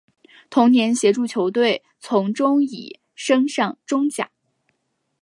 [0.49, 4.31] 同年协助球队从中乙升上中甲。